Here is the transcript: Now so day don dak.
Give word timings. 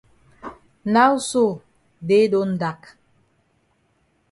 Now 0.93 1.13
so 1.29 1.43
day 2.09 2.27
don 2.27 2.57
dak. 2.57 2.97